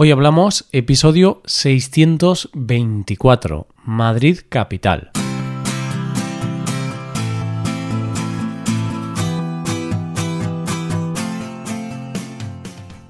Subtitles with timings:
[0.00, 5.10] Hoy hablamos episodio 624, Madrid Capital.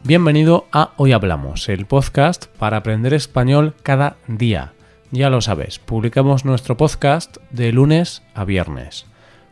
[0.03, 4.73] Bienvenido a Hoy Hablamos, el podcast para aprender español cada día.
[5.11, 9.05] Ya lo sabes, publicamos nuestro podcast de lunes a viernes.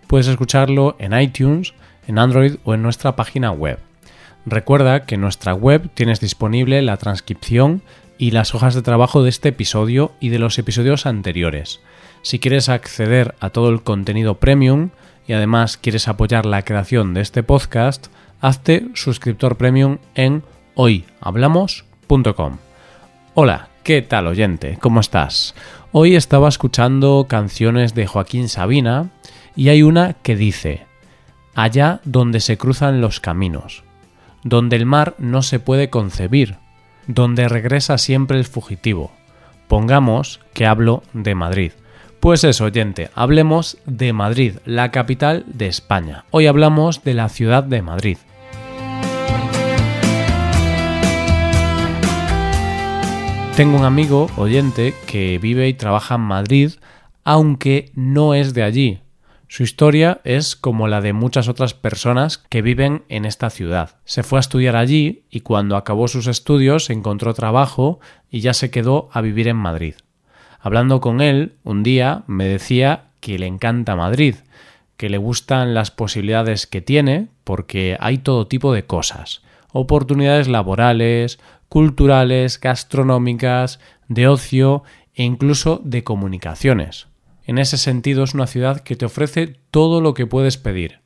[0.06, 1.74] Puedes escucharlo en iTunes,
[2.06, 3.78] en Android o en nuestra página web.
[4.48, 7.82] Recuerda que en nuestra web tienes disponible la transcripción
[8.16, 11.80] y las hojas de trabajo de este episodio y de los episodios anteriores.
[12.22, 14.90] Si quieres acceder a todo el contenido premium
[15.26, 18.06] y además quieres apoyar la creación de este podcast,
[18.40, 20.44] hazte suscriptor premium en
[20.76, 22.58] hoyhablamos.com.
[23.34, 24.78] Hola, ¿qué tal oyente?
[24.80, 25.56] ¿Cómo estás?
[25.90, 29.10] Hoy estaba escuchando canciones de Joaquín Sabina
[29.56, 30.86] y hay una que dice,
[31.56, 33.85] Allá donde se cruzan los caminos
[34.46, 36.54] donde el mar no se puede concebir,
[37.08, 39.10] donde regresa siempre el fugitivo.
[39.66, 41.72] Pongamos que hablo de Madrid.
[42.20, 46.26] Pues eso, oyente, hablemos de Madrid, la capital de España.
[46.30, 48.18] Hoy hablamos de la ciudad de Madrid.
[53.56, 56.70] Tengo un amigo, oyente, que vive y trabaja en Madrid,
[57.24, 59.00] aunque no es de allí,
[59.48, 63.96] su historia es como la de muchas otras personas que viven en esta ciudad.
[64.04, 68.70] Se fue a estudiar allí y cuando acabó sus estudios encontró trabajo y ya se
[68.70, 69.94] quedó a vivir en Madrid.
[70.60, 74.34] Hablando con él, un día me decía que le encanta Madrid,
[74.96, 81.38] que le gustan las posibilidades que tiene porque hay todo tipo de cosas, oportunidades laborales,
[81.68, 84.82] culturales, gastronómicas, de ocio
[85.14, 87.06] e incluso de comunicaciones.
[87.46, 91.00] En ese sentido es una ciudad que te ofrece todo lo que puedes pedir.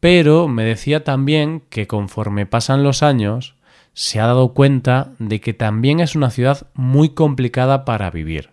[0.00, 3.56] Pero me decía también que conforme pasan los años,
[3.94, 8.50] se ha dado cuenta de que también es una ciudad muy complicada para vivir.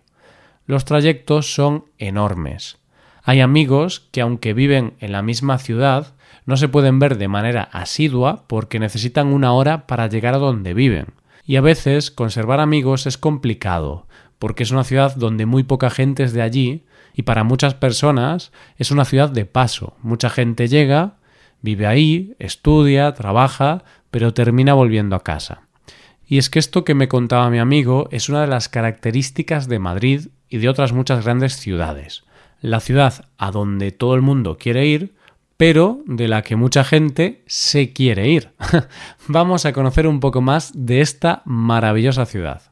[0.66, 2.78] Los trayectos son enormes.
[3.22, 6.14] Hay amigos que aunque viven en la misma ciudad,
[6.46, 10.72] no se pueden ver de manera asidua porque necesitan una hora para llegar a donde
[10.72, 11.06] viven.
[11.44, 14.06] Y a veces conservar amigos es complicado,
[14.38, 16.84] porque es una ciudad donde muy poca gente es de allí
[17.14, 19.96] y para muchas personas es una ciudad de paso.
[20.02, 21.16] Mucha gente llega,
[21.62, 25.62] vive ahí, estudia, trabaja, pero termina volviendo a casa.
[26.26, 29.78] Y es que esto que me contaba mi amigo es una de las características de
[29.78, 32.24] Madrid y de otras muchas grandes ciudades.
[32.60, 35.14] La ciudad a donde todo el mundo quiere ir,
[35.56, 38.50] pero de la que mucha gente se quiere ir.
[39.28, 42.62] Vamos a conocer un poco más de esta maravillosa ciudad.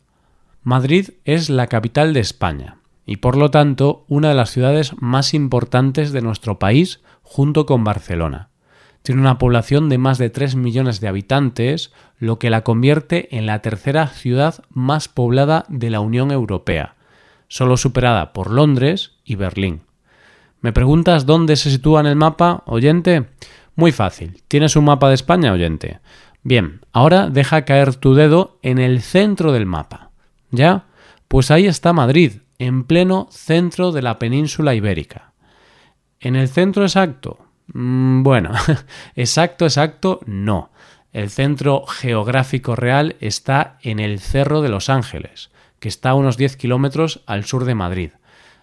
[0.62, 2.77] Madrid es la capital de España
[3.08, 7.82] y por lo tanto una de las ciudades más importantes de nuestro país junto con
[7.82, 8.50] Barcelona.
[9.02, 13.46] Tiene una población de más de 3 millones de habitantes, lo que la convierte en
[13.46, 16.96] la tercera ciudad más poblada de la Unión Europea,
[17.48, 19.80] solo superada por Londres y Berlín.
[20.60, 23.24] ¿Me preguntas dónde se sitúa en el mapa, oyente?
[23.74, 24.42] Muy fácil.
[24.48, 26.00] ¿Tienes un mapa de España, oyente?
[26.42, 30.10] Bien, ahora deja caer tu dedo en el centro del mapa.
[30.50, 30.84] ¿Ya?
[31.26, 35.32] Pues ahí está Madrid, en pleno centro de la península ibérica.
[36.20, 37.38] ¿En el centro exacto?
[37.72, 38.52] Mm, bueno,
[39.14, 40.70] exacto, exacto, no.
[41.12, 46.36] El centro geográfico real está en el Cerro de los Ángeles, que está a unos
[46.36, 48.10] 10 kilómetros al sur de Madrid.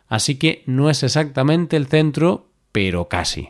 [0.08, 3.50] Así que no es exactamente el centro, pero casi.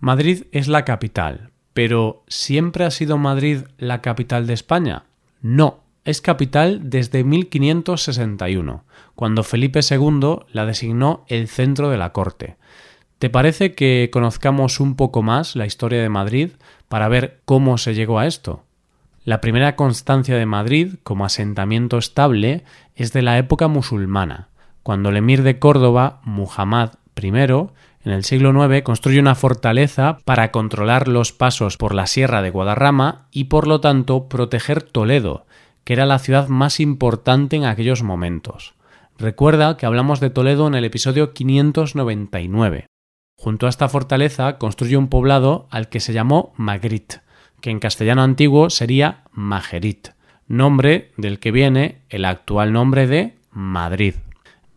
[0.00, 5.04] Madrid es la capital, pero ¿siempre ha sido Madrid la capital de España?
[5.40, 8.82] No, es capital desde 1561,
[9.14, 12.56] cuando Felipe II la designó el centro de la corte.
[13.18, 16.52] ¿Te parece que conozcamos un poco más la historia de Madrid
[16.88, 18.64] para ver cómo se llegó a esto?
[19.22, 22.64] La primera constancia de Madrid como asentamiento estable
[22.94, 24.48] es de la época musulmana,
[24.82, 30.52] cuando el emir de Córdoba, Muhammad I, en el siglo IX construye una fortaleza para
[30.52, 35.44] controlar los pasos por la sierra de Guadarrama y por lo tanto proteger Toledo,
[35.88, 38.74] que era la ciudad más importante en aquellos momentos.
[39.16, 42.84] Recuerda que hablamos de Toledo en el episodio 599.
[43.38, 47.14] Junto a esta fortaleza construye un poblado al que se llamó Magrit,
[47.62, 50.08] que en castellano antiguo sería Majerit,
[50.46, 54.16] nombre del que viene el actual nombre de Madrid.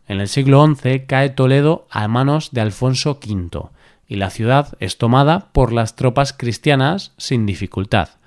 [0.07, 3.69] En el siglo XI cae Toledo a manos de Alfonso V
[4.07, 8.20] y la ciudad es tomada por las tropas cristianas sin dificultad.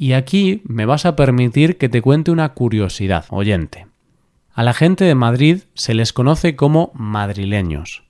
[0.00, 3.88] Y aquí me vas a permitir que te cuente una curiosidad, oyente.
[4.52, 8.04] A la gente de Madrid se les conoce como madrileños,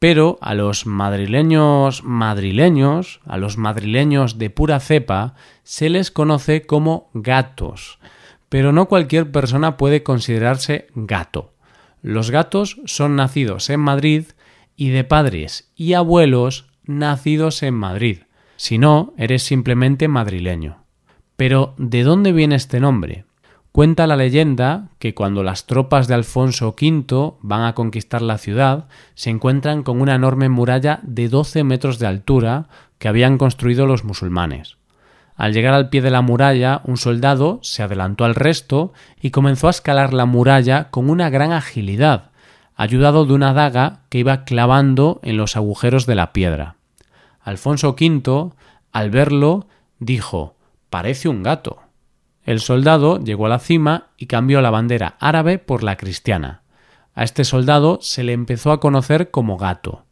[0.00, 7.08] pero a los madrileños madrileños, a los madrileños de pura cepa, se les conoce como
[7.14, 8.00] gatos.
[8.48, 11.52] pero no cualquier persona puede considerarse gato.
[12.00, 14.24] Los gatos son nacidos en Madrid
[14.74, 18.20] y de padres y abuelos nacidos en Madrid.
[18.56, 20.87] Si no, eres simplemente madrileño.
[21.38, 23.24] Pero, ¿de dónde viene este nombre?
[23.70, 28.88] Cuenta la leyenda que cuando las tropas de Alfonso V van a conquistar la ciudad,
[29.14, 32.66] se encuentran con una enorme muralla de 12 metros de altura
[32.98, 34.78] que habían construido los musulmanes.
[35.36, 39.68] Al llegar al pie de la muralla, un soldado se adelantó al resto y comenzó
[39.68, 42.32] a escalar la muralla con una gran agilidad,
[42.74, 46.74] ayudado de una daga que iba clavando en los agujeros de la piedra.
[47.40, 48.50] Alfonso V,
[48.90, 49.68] al verlo,
[50.00, 50.57] dijo
[50.90, 51.78] Parece un gato.
[52.44, 56.62] El soldado llegó a la cima y cambió la bandera árabe por la cristiana.
[57.14, 60.04] A este soldado se le empezó a conocer como gato,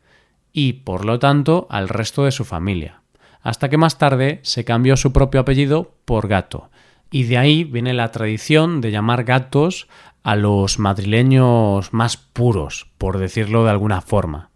[0.52, 3.02] y, por lo tanto, al resto de su familia
[3.46, 6.68] hasta que más tarde se cambió su propio apellido por Gato.
[7.12, 9.86] Y de ahí viene la tradición de llamar gatos
[10.24, 14.50] a los madrileños más puros, por decirlo de alguna forma.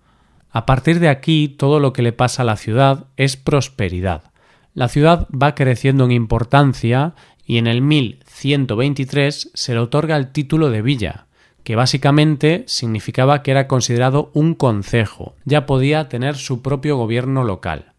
[0.50, 4.29] A partir de aquí, todo lo que le pasa a la ciudad es prosperidad.
[4.74, 7.14] La ciudad va creciendo en importancia
[7.44, 11.26] y en el 1123 se le otorga el título de villa,
[11.64, 17.92] que básicamente significaba que era considerado un concejo, ya podía tener su propio gobierno local.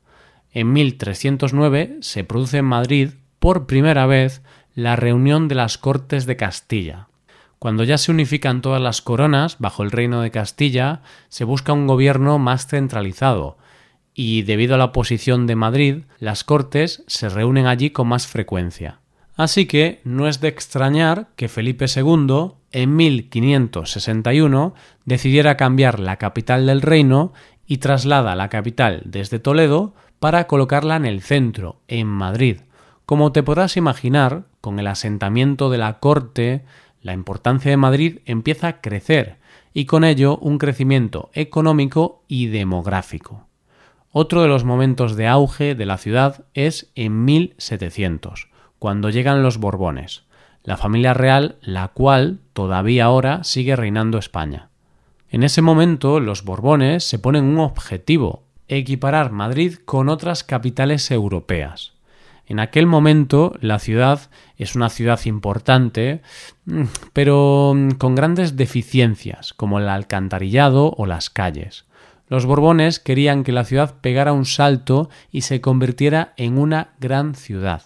[0.54, 3.10] En 1309 se produce en Madrid
[3.40, 4.42] por primera vez
[4.74, 7.08] la reunión de las Cortes de Castilla.
[7.60, 11.88] Cuando ya se unifican todas las coronas bajo el reino de Castilla, se busca un
[11.88, 13.58] gobierno más centralizado,
[14.14, 19.00] y debido a la oposición de Madrid, las Cortes se reúnen allí con más frecuencia.
[19.36, 24.76] Así que no es de extrañar que Felipe II, en 1561,
[25.06, 27.34] decidiera cambiar la capital del reino
[27.66, 32.58] y traslada la capital desde Toledo para colocarla en el centro, en Madrid.
[33.06, 36.64] Como te podrás imaginar, con el asentamiento de la corte,
[37.02, 39.38] la importancia de Madrid empieza a crecer
[39.74, 43.48] y con ello un crecimiento económico y demográfico.
[44.14, 49.58] Otro de los momentos de auge de la ciudad es en 1700, cuando llegan los
[49.58, 50.24] Borbones,
[50.64, 54.68] la familia real la cual todavía ahora sigue reinando España.
[55.30, 61.94] En ese momento los Borbones se ponen un objetivo, equiparar Madrid con otras capitales europeas.
[62.48, 66.22] En aquel momento la ciudad es una ciudad importante,
[66.66, 71.86] mm, pero mm, con grandes deficiencias, como el alcantarillado o las calles.
[72.32, 77.36] Los Borbones querían que la ciudad pegara un salto y se convirtiera en una gran
[77.36, 77.82] ciudad.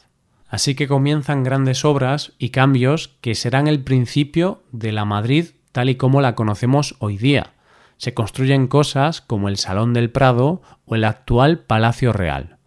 [0.48, 5.90] Así que comienzan grandes obras y cambios que serán el principio de la Madrid tal
[5.90, 7.54] y como la conocemos hoy día,
[7.98, 12.58] se construyen cosas como el Salón del Prado o el actual Palacio Real.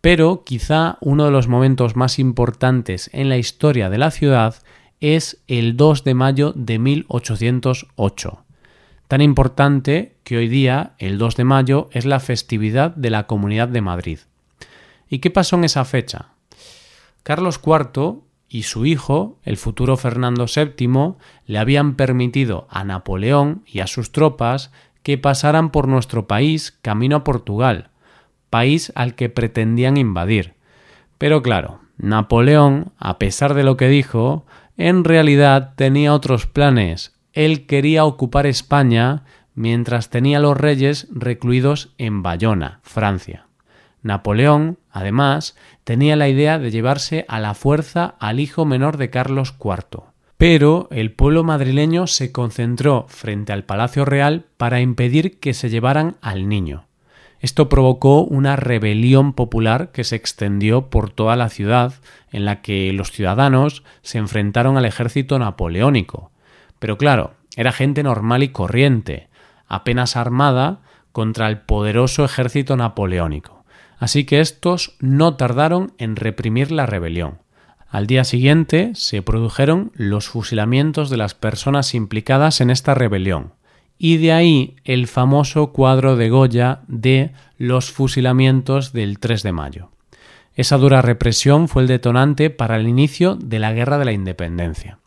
[0.00, 4.54] Pero quizá uno de los momentos más importantes en la historia de la ciudad
[5.00, 8.44] es el 2 de mayo de 1808.
[9.10, 13.66] Tan importante que hoy día, el 2 de mayo, es la festividad de la Comunidad
[13.66, 14.20] de Madrid.
[15.08, 16.28] ¿Y qué pasó en esa fecha?
[17.24, 21.14] Carlos IV y su hijo, el futuro Fernando VII,
[21.46, 24.70] le habían permitido a Napoleón y a sus tropas
[25.02, 27.90] que pasaran por nuestro país camino a Portugal,
[28.48, 30.54] país al que pretendían invadir.
[31.18, 34.46] Pero claro, Napoleón, a pesar de lo que dijo,
[34.76, 37.16] en realidad tenía otros planes.
[37.32, 43.46] Él quería ocupar España mientras tenía a los reyes recluidos en Bayona, Francia.
[44.02, 49.54] Napoleón, además, tenía la idea de llevarse a la fuerza al hijo menor de Carlos
[49.62, 50.04] IV.
[50.38, 56.16] Pero el pueblo madrileño se concentró frente al Palacio Real para impedir que se llevaran
[56.22, 56.86] al niño.
[57.40, 61.94] Esto provocó una rebelión popular que se extendió por toda la ciudad,
[62.32, 66.30] en la que los ciudadanos se enfrentaron al ejército napoleónico.
[66.80, 69.28] Pero claro, era gente normal y corriente,
[69.68, 70.80] apenas armada
[71.12, 73.64] contra el poderoso ejército napoleónico.
[73.98, 77.38] Así que estos no tardaron en reprimir la rebelión.
[77.88, 83.52] Al día siguiente se produjeron los fusilamientos de las personas implicadas en esta rebelión,
[83.98, 89.90] y de ahí el famoso cuadro de Goya de los fusilamientos del 3 de mayo.
[90.54, 94.98] Esa dura represión fue el detonante para el inicio de la Guerra de la Independencia.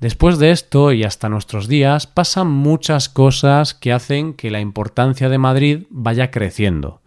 [0.00, 5.28] Después de esto y hasta nuestros días pasan muchas cosas que hacen que la importancia
[5.28, 7.00] de Madrid vaya creciendo.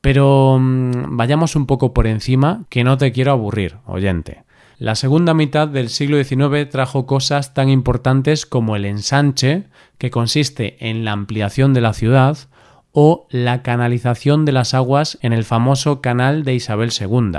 [0.00, 4.44] Pero mm, vayamos un poco por encima, que no te quiero aburrir, oyente.
[4.78, 10.88] La segunda mitad del siglo XIX trajo cosas tan importantes como el ensanche, que consiste
[10.88, 12.36] en la ampliación de la ciudad,
[12.90, 17.38] o la canalización de las aguas en el famoso canal de Isabel II,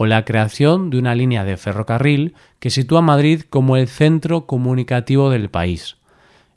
[0.00, 4.46] o la creación de una línea de ferrocarril que sitúa a Madrid como el centro
[4.46, 5.96] comunicativo del país.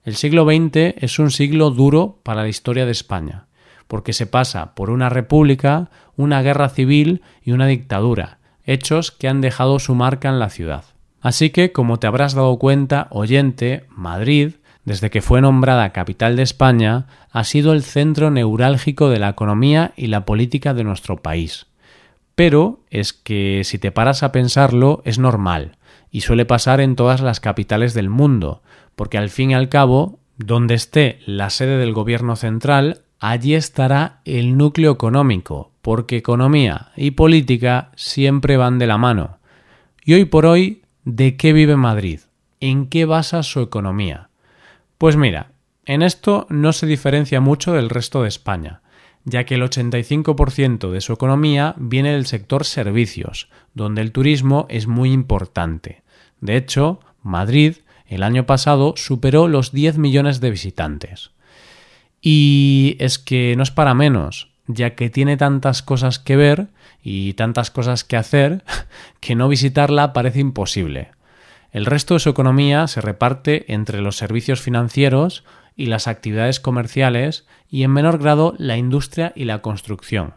[0.06, 3.48] El siglo XX es un siglo duro para la historia de España,
[3.88, 9.42] porque se pasa por una república, una guerra civil y una dictadura, hechos que han
[9.42, 10.86] dejado su marca en la ciudad.
[11.20, 14.52] Así que, como te habrás dado cuenta, oyente, Madrid,
[14.86, 19.94] desde que fue nombrada capital de España, ha sido el centro neurálgico de la economía
[19.96, 21.71] y la política de nuestro país.
[22.36, 25.78] Pero es que si te paras a pensarlo es normal,
[26.12, 28.62] y suele pasar en todas las capitales del mundo,
[28.96, 34.22] porque al fin y al cabo, donde esté la sede del gobierno central, allí estará
[34.26, 39.38] el núcleo económico, porque economía y política siempre van de la mano.
[40.04, 42.22] Y hoy por hoy, ¿de qué vive Madrid?
[42.60, 44.30] ¿En qué basa su economía?
[44.98, 45.52] Pues mira,
[45.86, 48.82] en esto no se diferencia mucho del resto de España,
[49.26, 54.88] ya que el 85% de su economía viene del sector servicios, donde el turismo es
[54.88, 56.04] muy importante.
[56.40, 57.78] De hecho, Madrid
[58.12, 61.32] el año pasado superó los 10 millones de visitantes.
[62.22, 66.68] Y es que no es para menos, ya que tiene tantas cosas que ver
[67.02, 68.66] y tantas cosas que hacer
[69.22, 71.12] que no visitarla parece imposible.
[71.72, 77.46] El resto de su economía se reparte entre los servicios financieros y las actividades comerciales
[77.70, 80.34] y en menor grado la industria y la construcción.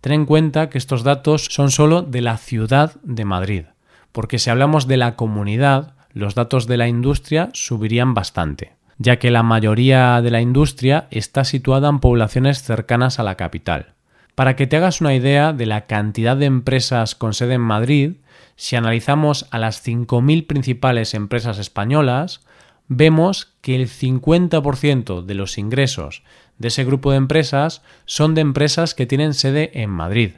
[0.00, 3.64] Ten en cuenta que estos datos son solo de la ciudad de Madrid,
[4.12, 9.30] porque si hablamos de la comunidad, los datos de la industria subirían bastante, ya que
[9.30, 13.94] la mayoría de la industria está situada en poblaciones cercanas a la capital.
[14.34, 18.12] Para que te hagas una idea de la cantidad de empresas con sede en Madrid,
[18.56, 22.40] si analizamos a las 5.000 principales empresas españolas,
[22.88, 26.22] vemos que el 50% de los ingresos
[26.58, 30.32] de ese grupo de empresas son de empresas que tienen sede en Madrid,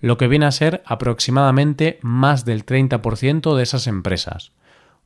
[0.00, 4.52] lo que viene a ser aproximadamente más del 30% de esas empresas.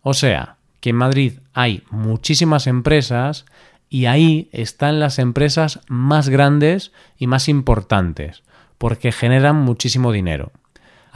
[0.03, 3.45] O sea, que en Madrid hay muchísimas empresas
[3.89, 8.43] y ahí están las empresas más grandes y más importantes,
[8.79, 10.53] porque generan muchísimo dinero.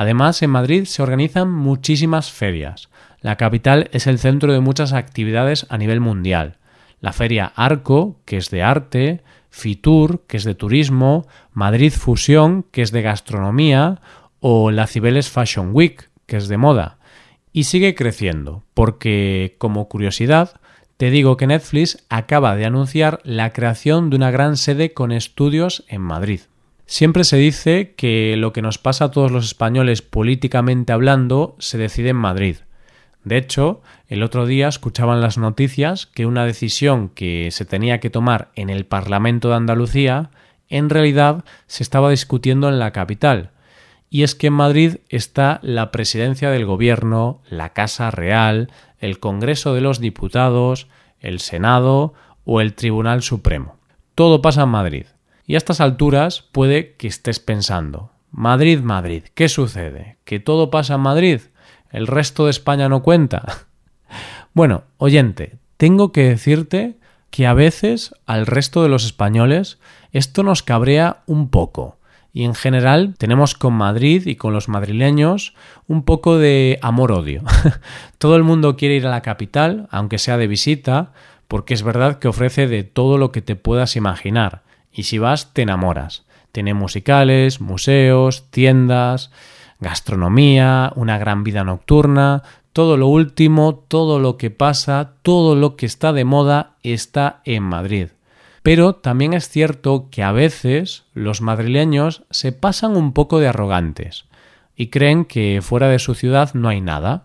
[0.01, 2.89] Además, en Madrid se organizan muchísimas ferias.
[3.21, 6.57] La capital es el centro de muchas actividades a nivel mundial.
[7.03, 12.81] La feria Arco, que es de arte, Fitur, que es de turismo, Madrid Fusión, que
[12.81, 14.01] es de gastronomía,
[14.41, 16.97] o la Cibeles Fashion Week, que es de moda.
[17.53, 20.63] Y sigue creciendo, porque, como curiosidad,
[20.97, 25.85] te digo que Netflix acaba de anunciar la creación de una gran sede con estudios
[25.89, 26.41] en Madrid.
[26.91, 31.79] Siempre se dice que lo que nos pasa a todos los españoles políticamente hablando se
[31.79, 32.57] decide en Madrid.
[33.23, 38.11] De hecho, el otro día escuchaban las noticias que una decisión que se tenía que
[38.11, 40.31] tomar en el Parlamento de Andalucía
[40.69, 43.53] en realidad se estaba discutiendo en la capital.
[44.11, 48.69] Y es que en Madrid está la presidencia del gobierno, la Casa Real,
[48.99, 50.89] el Congreso de los Diputados,
[51.21, 53.77] el Senado o el Tribunal Supremo.
[54.17, 55.07] Todo pasa en Madrid.
[55.51, 60.17] Y a estas alturas puede que estés pensando, Madrid, Madrid, ¿qué sucede?
[60.23, 61.41] ¿Que todo pasa en Madrid?
[61.91, 63.67] ¿El resto de España no cuenta?
[64.55, 66.99] bueno, oyente, tengo que decirte
[67.31, 69.81] que a veces al resto de los españoles
[70.13, 71.99] esto nos cabrea un poco.
[72.33, 75.57] Y en general tenemos con Madrid y con los madrileños
[75.89, 77.43] un poco de amor-odio.
[78.19, 81.11] todo el mundo quiere ir a la capital, aunque sea de visita,
[81.49, 85.53] porque es verdad que ofrece de todo lo que te puedas imaginar y si vas
[85.53, 86.25] te enamoras.
[86.53, 89.31] Tiene musicales, museos, tiendas,
[89.79, 92.43] gastronomía, una gran vida nocturna,
[92.73, 97.63] todo lo último, todo lo que pasa, todo lo que está de moda está en
[97.63, 98.09] Madrid.
[98.63, 104.27] Pero también es cierto que a veces los madrileños se pasan un poco de arrogantes
[104.77, 107.25] y creen que fuera de su ciudad no hay nada,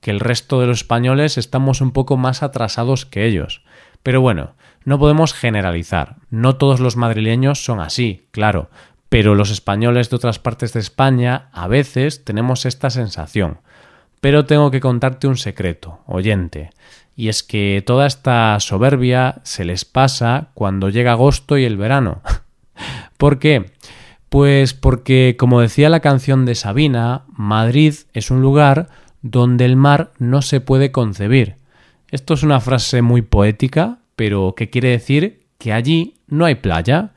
[0.00, 3.62] que el resto de los españoles estamos un poco más atrasados que ellos.
[4.02, 4.54] Pero bueno,
[4.84, 6.16] no podemos generalizar.
[6.30, 8.70] No todos los madrileños son así, claro,
[9.08, 13.60] pero los españoles de otras partes de España a veces tenemos esta sensación.
[14.20, 16.70] Pero tengo que contarte un secreto, oyente,
[17.14, 22.22] y es que toda esta soberbia se les pasa cuando llega agosto y el verano.
[23.16, 23.72] ¿Por qué?
[24.28, 28.88] Pues porque, como decía la canción de Sabina, Madrid es un lugar
[29.22, 31.56] donde el mar no se puede concebir.
[32.10, 37.12] Esto es una frase muy poética, pero que quiere decir que allí no hay playa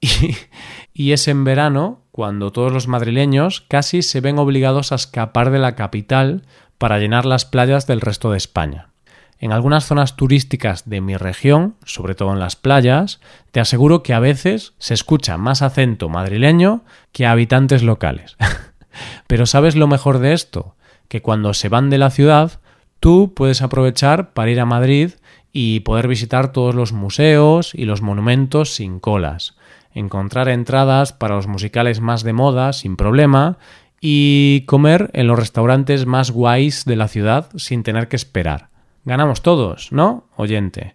[0.92, 5.58] y, es en verano cuando todos los madrileños casi se ven obligados a escapar de
[5.58, 6.42] la capital
[6.78, 8.90] para llenar las playas del resto de España.
[9.38, 14.14] En algunas zonas turísticas de mi región, sobre todo en las playas, te aseguro que
[14.14, 18.36] a veces se escucha más acento madrileño que a habitantes locales.
[19.26, 20.74] Pero ¿sabes lo mejor de esto?
[21.08, 22.60] Que cuando se van de la ciudad,
[22.98, 25.12] tú puedes aprovechar para ir a Madrid
[25.58, 29.56] y poder visitar todos los museos y los monumentos sin colas,
[29.94, 33.56] encontrar entradas para los musicales más de moda sin problema
[33.98, 38.68] y comer en los restaurantes más guays de la ciudad sin tener que esperar.
[39.06, 40.94] Ganamos todos, ¿no, oyente?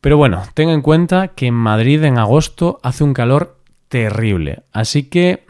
[0.00, 5.04] Pero bueno, ten en cuenta que en Madrid en agosto hace un calor terrible, así
[5.04, 5.44] que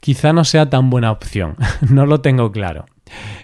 [0.00, 1.56] quizá no sea tan buena opción,
[1.88, 2.84] no lo tengo claro.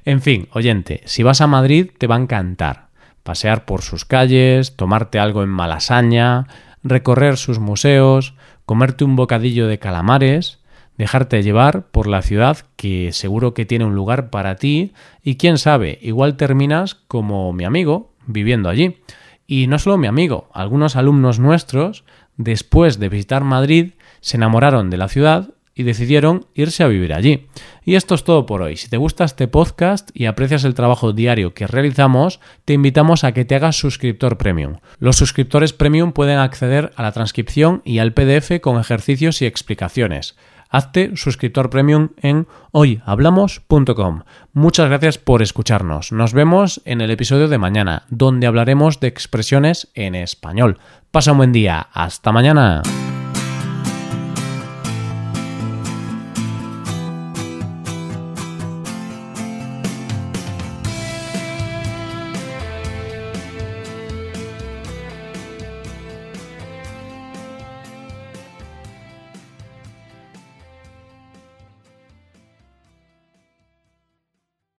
[0.04, 2.83] En fin, oyente, si vas a Madrid te va a encantar.
[3.24, 6.46] Pasear por sus calles, tomarte algo en Malasaña,
[6.84, 8.34] recorrer sus museos,
[8.66, 10.60] comerte un bocadillo de calamares,
[10.96, 15.58] dejarte llevar por la ciudad que seguro que tiene un lugar para ti y quién
[15.58, 18.98] sabe, igual terminas como mi amigo viviendo allí.
[19.46, 22.04] Y no solo mi amigo, algunos alumnos nuestros,
[22.36, 27.46] después de visitar Madrid, se enamoraron de la ciudad y decidieron irse a vivir allí.
[27.84, 28.76] Y esto es todo por hoy.
[28.76, 33.32] Si te gusta este podcast y aprecias el trabajo diario que realizamos, te invitamos a
[33.32, 34.78] que te hagas suscriptor premium.
[34.98, 40.36] Los suscriptores premium pueden acceder a la transcripción y al PDF con ejercicios y explicaciones.
[40.74, 44.24] Hazte suscriptor premium en hoyhablamos.com.
[44.52, 46.10] Muchas gracias por escucharnos.
[46.10, 50.78] Nos vemos en el episodio de mañana, donde hablaremos de expresiones en español.
[51.12, 51.86] Pasa un buen día.
[51.92, 52.82] Hasta mañana.